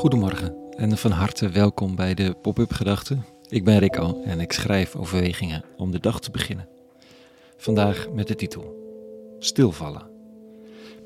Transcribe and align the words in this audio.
Goedemorgen 0.00 0.54
en 0.76 0.98
van 0.98 1.10
harte 1.10 1.48
welkom 1.48 1.94
bij 1.94 2.14
de 2.14 2.34
Pop-up 2.42 2.72
Gedachten. 2.72 3.24
Ik 3.48 3.64
ben 3.64 3.78
Rico 3.78 4.22
en 4.22 4.40
ik 4.40 4.52
schrijf 4.52 4.96
overwegingen 4.96 5.64
om 5.76 5.90
de 5.90 6.00
dag 6.00 6.20
te 6.20 6.30
beginnen. 6.30 6.68
Vandaag 7.56 8.10
met 8.10 8.28
de 8.28 8.34
titel 8.34 8.76
Stilvallen. 9.38 10.10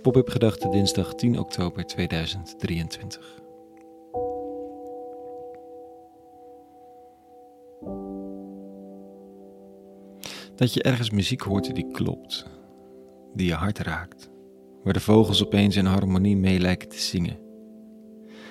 Pop-up 0.02 0.28
Gedachten 0.28 0.70
dinsdag 0.70 1.14
10 1.14 1.38
oktober 1.38 1.84
2023. 1.84 3.42
Dat 10.54 10.74
je 10.74 10.82
ergens 10.82 11.10
muziek 11.10 11.40
hoort 11.40 11.74
die 11.74 11.90
klopt, 11.90 12.46
die 13.32 13.46
je 13.46 13.54
hart 13.54 13.78
raakt, 13.78 14.30
waar 14.84 14.92
de 14.92 15.00
vogels 15.00 15.44
opeens 15.44 15.76
in 15.76 15.86
harmonie 15.86 16.36
mee 16.36 16.58
lijken 16.58 16.88
te 16.88 16.98
zingen 16.98 17.43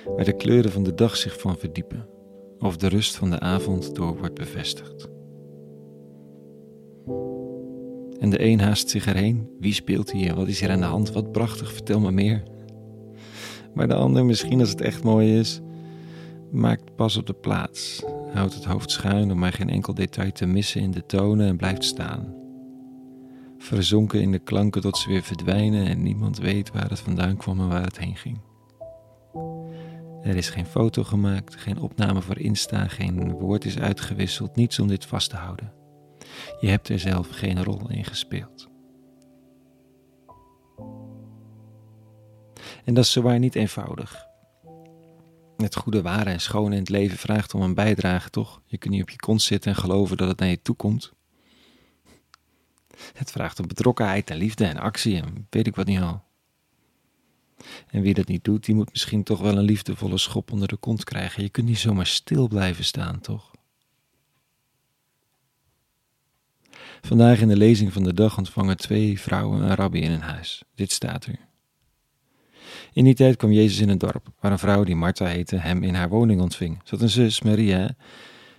waar 0.06 0.26
de 0.26 0.36
kleuren 0.36 0.72
van 0.72 0.84
de 0.84 0.94
dag 0.94 1.16
zich 1.16 1.40
van 1.40 1.58
verdiepen, 1.58 2.08
of 2.60 2.78
de 2.78 2.88
rust 2.88 3.16
van 3.16 3.30
de 3.30 3.40
avond 3.40 3.96
door 3.96 4.18
wordt 4.18 4.36
bevestigd. 4.36 5.12
En 8.20 8.30
de 8.30 8.44
een 8.44 8.60
haast 8.60 8.90
zich 8.90 9.06
erheen. 9.06 9.50
Wie 9.60 9.74
speelt 9.74 10.12
hier? 10.12 10.36
Wat 10.36 10.48
is 10.48 10.60
hier 10.60 10.72
aan 10.72 10.80
de 10.80 10.86
hand? 10.86 11.12
Wat 11.12 11.32
prachtig, 11.32 11.74
vertel 11.74 12.00
me 12.00 12.12
meer. 12.12 12.44
Maar 13.74 13.88
de 13.88 13.94
ander, 13.94 14.26
misschien 14.26 14.60
als 14.60 14.70
het 14.70 14.82
echt 14.82 15.04
mooi 15.04 15.40
is, 15.40 15.62
maakt 16.52 16.96
pas 16.96 17.18
op 17.18 17.26
de 17.26 17.34
plaats. 17.34 18.04
Houdt 18.34 18.54
het 18.54 18.66
hoofd 18.66 18.92
schuin 18.92 19.32
om 19.32 19.40
maar 19.40 19.54
geen 19.54 19.70
enkel 19.70 19.94
detail 19.94 20.32
te 20.32 20.46
missen 20.46 20.82
in 20.82 20.92
de 20.92 21.06
tonen 21.06 21.48
en 21.48 21.58
blijft 21.58 21.84
staan. 21.84 22.34
Verzonken 23.58 24.22
in 24.22 24.32
de 24.32 24.40
klanken 24.40 24.82
tot 24.82 24.98
ze 24.98 25.10
weer 25.10 25.24
verdwijnen 25.24 25.88
en 25.88 26.04
niemand 26.04 26.38
weet 26.38 26.72
waar 26.72 26.90
het 26.90 27.00
vandaan 27.00 27.38
kwam 27.38 27.60
en 27.60 27.68
waar 27.68 27.84
het 27.84 28.00
heen 28.00 28.16
ging. 28.16 28.40
Er 30.24 30.36
is 30.36 30.50
geen 30.50 30.66
foto 30.66 31.04
gemaakt, 31.04 31.56
geen 31.56 31.78
opname 31.78 32.22
voor 32.22 32.40
Insta, 32.40 32.88
geen 32.88 33.32
woord 33.32 33.66
is 33.66 33.78
uitgewisseld, 33.78 34.56
niets 34.56 34.80
om 34.80 34.88
dit 34.88 35.06
vast 35.06 35.30
te 35.30 35.36
houden. 35.36 35.74
Je 36.60 36.70
hebt 36.70 36.90
er 36.90 37.00
zelf 37.00 37.30
geen 37.30 37.64
rol 37.64 37.90
in 37.90 38.06
gespeeld. 38.06 38.70
En 42.84 42.94
dat 42.94 43.04
is 43.04 43.12
zowaar 43.12 43.40
niet 43.40 43.56
eenvoudig. 43.56 44.26
Het 45.58 45.76
goede, 45.76 46.02
ware 46.02 46.30
en 46.30 46.42
schone 46.42 46.74
in 46.74 46.80
het 46.82 46.90
leven 46.90 47.18
vraagt 47.18 47.54
om 47.54 47.62
een 47.62 47.74
bijdrage, 47.74 48.30
toch? 48.30 48.62
Je 48.66 48.78
kunt 48.78 48.94
niet 48.94 49.02
op 49.02 49.10
je 49.10 49.18
kont 49.18 49.42
zitten 49.42 49.72
en 49.72 49.78
geloven 49.78 50.18
dat 50.18 50.28
het 50.28 50.40
naar 50.40 50.50
je 50.50 50.62
toe 50.62 50.76
komt. 50.76 51.14
Het 53.14 53.32
vraagt 53.32 53.60
om 53.60 53.68
betrokkenheid 53.68 54.30
en 54.30 54.38
liefde 54.38 54.66
en 54.66 54.78
actie 54.78 55.22
en 55.22 55.48
weet 55.50 55.68
ik 55.68 55.76
wat 55.76 55.86
niet 55.86 56.00
al. 56.00 56.24
En 57.88 58.02
wie 58.02 58.14
dat 58.14 58.28
niet 58.28 58.44
doet, 58.44 58.66
die 58.66 58.76
moet 58.76 58.92
misschien 58.92 59.24
toch 59.24 59.40
wel 59.40 59.58
een 59.58 59.64
liefdevolle 59.64 60.18
schop 60.18 60.52
onder 60.52 60.68
de 60.68 60.78
kont 60.78 61.04
krijgen. 61.04 61.44
Je 61.44 61.50
kunt 61.50 61.68
niet 61.68 61.80
zomaar 61.80 62.08
stil 62.08 62.48
blijven 62.48 62.84
staan, 62.84 63.20
toch? 63.20 63.52
Vandaag 67.02 67.40
in 67.40 67.48
de 67.48 67.58
lezing 67.58 67.94
van 67.94 68.04
de 68.04 68.14
dag 68.14 68.38
ontvangen 68.38 68.78
twee 68.78 69.20
vrouwen 69.20 69.62
een 69.62 69.76
rabbi 69.76 70.02
in 70.02 70.12
hun 70.12 70.22
huis. 70.22 70.64
Dit 70.76 70.92
staat 70.92 71.26
er. 71.26 71.40
In 72.94 73.04
die 73.04 73.14
tijd 73.14 73.36
kwam 73.36 73.52
Jezus 73.52 73.80
in 73.80 73.90
een 73.90 73.98
dorp, 73.98 74.28
waar 74.40 74.52
een 74.52 74.60
vrouw 74.60 74.84
die 74.84 74.96
Martha 74.96 75.26
heette 75.26 75.56
hem 75.56 75.84
in 75.84 75.94
haar 75.94 76.10
woning 76.10 76.42
ontving. 76.42 76.82
Zat 76.84 77.02
een 77.02 77.10
zus, 77.10 77.42
Maria, 77.42 77.96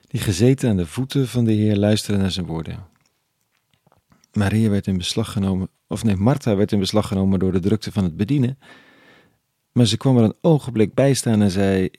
die 0.07 0.21
gezeten 0.21 0.71
aan 0.71 0.77
de 0.77 0.87
voeten 0.87 1.29
van 1.29 1.45
de 1.45 1.53
Heer 1.53 1.77
luisterde 1.77 2.21
naar 2.21 2.31
zijn 2.31 2.47
woorden. 2.47 2.87
Maria 4.33 4.69
werd 4.69 4.87
in 4.87 4.97
beslag 4.97 5.33
genomen, 5.33 5.69
of 5.87 6.05
nee, 6.05 6.17
Martha 6.17 6.57
werd 6.57 6.73
in 6.73 6.79
beslag 6.79 7.09
genomen 7.09 7.39
door 7.39 7.53
de 7.53 7.61
drukte 7.61 7.93
van 7.93 8.05
het 8.05 8.17
bedienen 8.17 8.59
maar 9.75 9.87
ze 9.87 9.97
kwam 9.97 10.17
er 10.17 10.25
een 10.25 10.37
ogenblik 10.41 10.95
bij 10.95 11.15
staan 11.15 11.43
en 11.43 11.51
zei: 11.51 11.91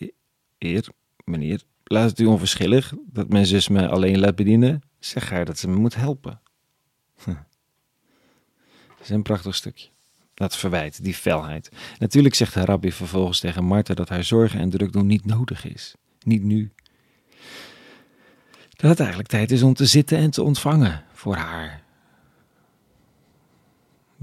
Heer, 0.58 0.88
meneer, 1.24 1.62
laat 1.84 2.10
het 2.10 2.20
u 2.20 2.26
onverschillig 2.26 2.94
dat 3.06 3.30
mijn 3.30 3.46
zus 3.46 3.68
me 3.68 3.88
alleen 3.88 4.20
laat 4.20 4.36
bedienen. 4.36 4.82
Zeg 5.00 5.30
haar 5.30 5.46
dat 5.46 5.58
ze 5.58 5.68
me 5.68 5.76
moet 5.76 5.96
helpen. 5.96 6.42
Dat 8.98 9.04
is 9.04 9.10
een 9.10 9.22
prachtig 9.22 9.56
stukje. 9.56 9.90
Dat 10.34 10.58
verwijt, 10.58 11.04
die 11.04 11.14
felheid. 11.14 11.72
Natuurlijk 12.00 12.36
zegt 12.36 12.54
de 12.54 12.66
rabbi 12.66 12.92
vervolgens 12.92 13.40
tegen 13.40 13.64
Martha 13.64 13.94
dat 13.94 14.10
haar 14.10 14.24
zorgen 14.24 14.60
en 14.60 14.70
druk 14.70 14.92
doen 14.92 15.06
niet 15.06 15.26
nodig 15.26 15.66
is. 15.66 15.96
Niet 16.20 16.44
nu. 16.44 16.72
Dat 18.70 18.90
het 18.90 19.00
eigenlijk 19.00 19.30
tijd 19.30 19.52
is 19.52 19.64
om 19.64 19.74
te 19.74 19.86
zitten 19.86 20.18
en 20.18 20.30
te 20.30 20.44
ontvangen 20.44 21.04
voor 21.14 21.36
haar. 21.36 21.85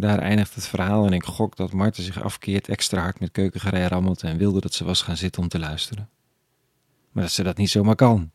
Daar 0.02 0.18
eindigt 0.18 0.54
het 0.54 0.66
verhaal 0.66 1.06
en 1.06 1.12
ik 1.12 1.24
gok 1.24 1.56
dat 1.56 1.72
Marten 1.72 2.02
zich 2.02 2.22
afkeert, 2.22 2.68
extra 2.68 3.00
hard 3.00 3.20
met 3.20 3.30
keukengerei 3.30 3.86
rammelt 3.86 4.22
en 4.22 4.36
wilde 4.36 4.60
dat 4.60 4.74
ze 4.74 4.84
was 4.84 5.02
gaan 5.02 5.16
zitten 5.16 5.42
om 5.42 5.48
te 5.48 5.58
luisteren. 5.58 6.08
Maar 7.12 7.22
dat 7.22 7.32
ze 7.32 7.42
dat 7.42 7.56
niet 7.56 7.70
zomaar 7.70 7.94
kan. 7.94 8.30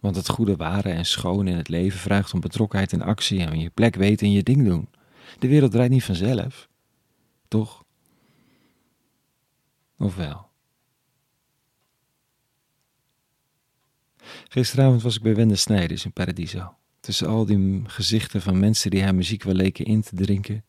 Want 0.00 0.16
het 0.16 0.28
goede, 0.28 0.56
ware 0.56 0.90
en 0.90 1.04
schoon 1.06 1.46
in 1.46 1.56
het 1.56 1.68
leven 1.68 1.98
vraagt 1.98 2.34
om 2.34 2.40
betrokkenheid 2.40 2.92
en 2.92 3.02
actie 3.02 3.40
en 3.40 3.60
je 3.60 3.70
plek 3.70 3.94
weten 3.94 4.26
en 4.26 4.32
je 4.32 4.42
ding 4.42 4.64
doen. 4.64 4.88
De 5.38 5.48
wereld 5.48 5.70
draait 5.70 5.90
niet 5.90 6.04
vanzelf. 6.04 6.68
Toch? 7.48 7.84
Of 9.98 10.16
wel? 10.16 10.48
Gisteravond 14.48 15.02
was 15.02 15.16
ik 15.16 15.22
bij 15.22 15.34
Wende 15.34 15.56
Snijders 15.56 16.04
in 16.04 16.12
Paradiso. 16.12 16.74
Tussen 17.00 17.28
al 17.28 17.44
die 17.44 17.82
gezichten 17.86 18.42
van 18.42 18.58
mensen 18.58 18.90
die 18.90 19.02
haar 19.02 19.14
muziek 19.14 19.42
wel 19.42 19.54
leken 19.54 19.84
in 19.84 20.00
te 20.00 20.14
drinken. 20.14 20.64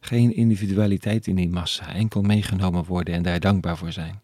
Geen 0.00 0.34
individualiteit 0.36 1.26
in 1.26 1.34
die 1.34 1.48
massa, 1.48 1.94
enkel 1.94 2.22
meegenomen 2.22 2.84
worden 2.84 3.14
en 3.14 3.22
daar 3.22 3.40
dankbaar 3.40 3.76
voor 3.76 3.92
zijn. 3.92 4.20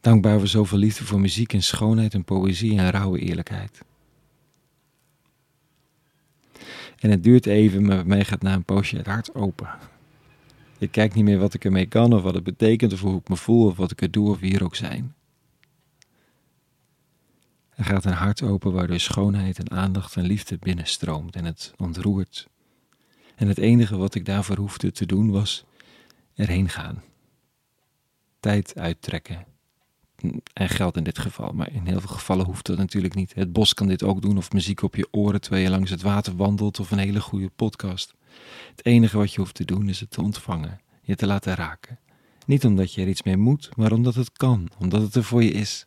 Dankbaar 0.00 0.38
voor 0.38 0.48
zoveel 0.48 0.78
liefde 0.78 1.04
voor 1.04 1.20
muziek 1.20 1.52
en 1.52 1.62
schoonheid 1.62 2.14
en 2.14 2.24
poëzie 2.24 2.78
en 2.78 2.90
rauwe 2.90 3.18
eerlijkheid. 3.18 3.82
En 6.98 7.10
het 7.10 7.22
duurt 7.22 7.46
even, 7.46 7.84
maar 7.84 7.96
bij 7.96 8.04
mij 8.04 8.24
gaat 8.24 8.42
na 8.42 8.54
een 8.54 8.64
poosje 8.64 8.96
het 8.96 9.06
hart 9.06 9.34
open. 9.34 9.68
Ik 10.78 10.90
kijk 10.90 11.14
niet 11.14 11.24
meer 11.24 11.38
wat 11.38 11.54
ik 11.54 11.64
ermee 11.64 11.86
kan 11.86 12.12
of 12.12 12.22
wat 12.22 12.34
het 12.34 12.44
betekent 12.44 12.92
of 12.92 13.00
hoe 13.00 13.18
ik 13.18 13.28
me 13.28 13.36
voel 13.36 13.66
of 13.66 13.76
wat 13.76 13.90
ik 13.90 14.00
er 14.02 14.10
doe 14.10 14.30
of 14.30 14.38
wie 14.38 14.54
er 14.54 14.64
ook 14.64 14.76
zijn. 14.76 15.14
Er 17.80 17.86
gaat 17.86 18.04
een 18.04 18.12
hart 18.12 18.42
open 18.42 18.72
waardoor 18.72 19.00
schoonheid 19.00 19.58
en 19.58 19.70
aandacht 19.70 20.16
en 20.16 20.24
liefde 20.24 20.58
binnenstroomt 20.58 21.36
en 21.36 21.44
het 21.44 21.72
ontroert. 21.76 22.48
En 23.36 23.48
het 23.48 23.58
enige 23.58 23.96
wat 23.96 24.14
ik 24.14 24.24
daarvoor 24.24 24.56
hoefde 24.56 24.92
te 24.92 25.06
doen 25.06 25.30
was 25.30 25.64
erheen 26.34 26.68
gaan. 26.68 27.02
Tijd 28.40 28.78
uittrekken. 28.78 29.46
En 30.52 30.68
geld 30.68 30.96
in 30.96 31.04
dit 31.04 31.18
geval, 31.18 31.52
maar 31.52 31.72
in 31.72 31.86
heel 31.86 32.00
veel 32.00 32.08
gevallen 32.08 32.46
hoeft 32.46 32.66
dat 32.66 32.76
natuurlijk 32.76 33.14
niet. 33.14 33.34
Het 33.34 33.52
bos 33.52 33.74
kan 33.74 33.86
dit 33.86 34.02
ook 34.02 34.22
doen, 34.22 34.36
of 34.36 34.52
muziek 34.52 34.82
op 34.82 34.96
je 34.96 35.08
oren 35.10 35.40
terwijl 35.40 35.62
je 35.62 35.70
langs 35.70 35.90
het 35.90 36.02
water 36.02 36.36
wandelt, 36.36 36.80
of 36.80 36.90
een 36.90 36.98
hele 36.98 37.20
goede 37.20 37.50
podcast. 37.56 38.14
Het 38.70 38.86
enige 38.86 39.16
wat 39.16 39.32
je 39.32 39.40
hoeft 39.40 39.54
te 39.54 39.64
doen 39.64 39.88
is 39.88 40.00
het 40.00 40.10
te 40.10 40.22
ontvangen, 40.22 40.80
je 41.02 41.16
te 41.16 41.26
laten 41.26 41.54
raken. 41.54 41.98
Niet 42.46 42.64
omdat 42.64 42.94
je 42.94 43.02
er 43.02 43.08
iets 43.08 43.22
mee 43.22 43.36
moet, 43.36 43.70
maar 43.76 43.92
omdat 43.92 44.14
het 44.14 44.32
kan, 44.32 44.68
omdat 44.78 45.02
het 45.02 45.14
er 45.14 45.24
voor 45.24 45.42
je 45.42 45.52
is. 45.52 45.86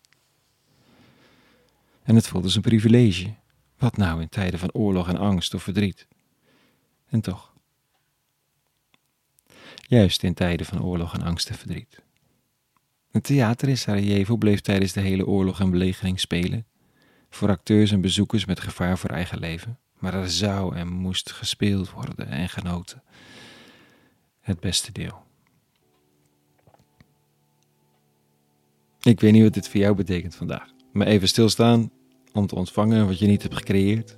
En 2.03 2.16
het 2.16 2.28
voelt 2.28 2.44
als 2.44 2.56
een 2.56 2.62
privilege. 2.62 3.34
Wat 3.78 3.97
nou 3.97 4.22
in 4.22 4.30
tijden 4.30 4.59
van 4.59 4.72
oorlog 4.72 5.08
en 5.08 5.18
angst 5.18 5.53
of 5.53 5.64
verdriet? 5.64 6.08
En 7.09 7.22
toch. 7.22 7.53
Juist 9.75 10.24
in 10.24 10.34
tijden 10.34 10.66
van 10.66 10.84
oorlog 10.84 11.14
en 11.14 11.22
angst 11.22 11.50
en 11.50 11.56
verdriet. 11.56 12.02
Het 13.12 13.24
theater 13.24 13.69
in 13.69 13.78
Sarajevo 13.78 14.38
bleef 14.38 14.62
tijdens 14.62 14.91
de 14.91 15.02
hele 15.02 15.28
oorlog 15.28 15.59
en 15.59 15.69
belegering 15.69 16.19
spelen. 16.19 16.66
Voor 17.30 17.50
acteurs 17.50 17.91
en 17.91 18.02
bezoekers 18.02 18.46
met 18.46 18.59
gevaar 18.59 18.97
voor 18.97 19.09
eigen 19.09 19.40
leven. 19.40 19.80
Maar 20.00 20.14
er 20.14 20.30
zou 20.30 20.76
en 20.76 20.88
moest 20.88 21.32
gespeeld 21.32 21.91
worden 21.91 22.28
en 22.28 22.49
genoten. 22.49 23.03
Het 24.40 24.59
beste 24.59 24.91
deel. 24.91 25.23
Ik 29.02 29.20
weet 29.20 29.32
niet 29.32 29.44
wat 29.44 29.53
dit 29.53 29.70
voor 29.70 29.79
jou 29.79 29.96
betekent 29.96 30.35
vandaag. 30.35 30.72
Maar 30.93 31.07
even 31.07 31.28
stilstaan 31.28 31.91
om 32.34 32.47
te 32.47 32.55
ontvangen 32.55 33.07
wat 33.07 33.19
je 33.19 33.28
niet 33.28 33.41
hebt 33.41 33.55
gecreëerd. 33.55 34.16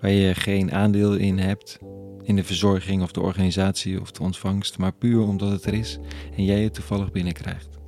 Waar 0.00 0.10
je 0.10 0.34
geen 0.34 0.72
aandeel 0.72 1.14
in 1.14 1.38
hebt, 1.38 1.78
in 2.22 2.36
de 2.36 2.44
verzorging 2.44 3.02
of 3.02 3.12
de 3.12 3.20
organisatie 3.20 4.00
of 4.00 4.10
de 4.10 4.22
ontvangst, 4.22 4.78
maar 4.78 4.92
puur 4.92 5.22
omdat 5.22 5.50
het 5.50 5.64
er 5.64 5.74
is 5.74 5.98
en 6.36 6.44
jij 6.44 6.62
het 6.62 6.74
toevallig 6.74 7.12
binnenkrijgt. 7.12 7.78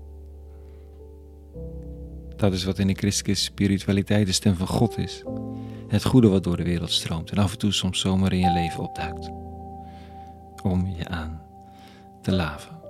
Dat 2.36 2.52
is 2.52 2.64
wat 2.64 2.78
in 2.78 2.86
de 2.86 2.94
christelijke 2.94 3.40
spiritualiteit 3.40 4.26
de 4.26 4.32
stem 4.32 4.54
van 4.54 4.66
God 4.66 4.98
is. 4.98 5.22
Het 5.88 6.04
goede 6.04 6.28
wat 6.28 6.44
door 6.44 6.56
de 6.56 6.64
wereld 6.64 6.90
stroomt 6.90 7.30
en 7.30 7.38
af 7.38 7.52
en 7.52 7.58
toe 7.58 7.72
soms 7.72 8.00
zomaar 8.00 8.32
in 8.32 8.38
je 8.38 8.52
leven 8.52 8.82
opduikt. 8.82 9.30
Om 10.62 10.94
je 10.96 11.08
aan 11.08 11.42
te 12.22 12.32
laven. 12.32 12.80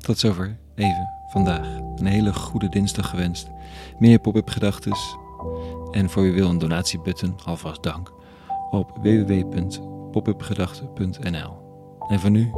Tot 0.00 0.18
zover 0.18 0.58
even 0.74 1.08
vandaag. 1.28 1.78
Een 1.96 2.06
hele 2.06 2.32
goede 2.34 2.68
dinsdag 2.68 3.10
gewenst. 3.10 3.50
Meer 3.98 4.18
pop-up 4.18 4.48
gedachtes. 4.48 5.16
En 5.90 6.10
voor 6.10 6.22
wie 6.22 6.32
wil 6.32 6.48
een 6.48 6.58
donatiebutton, 6.58 7.34
alvast 7.44 7.82
dank, 7.82 8.12
op 8.70 8.98
www 9.02 9.58
popupgedachten.nl. 10.10 11.58
En 12.08 12.20
voor 12.20 12.30
nu, 12.30 12.50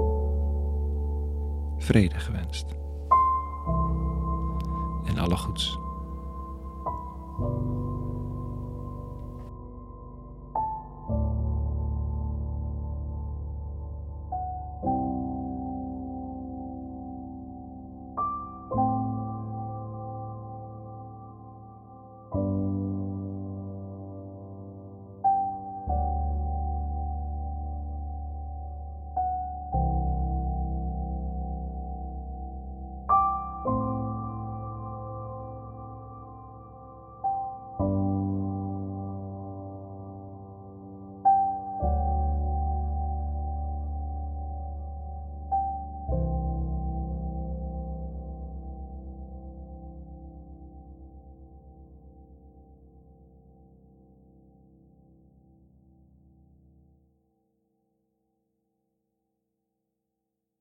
vrede 1.79 2.19
gewenst. 2.19 2.67
En 5.07 5.19
alle 5.19 5.37
goeds. 5.37 5.82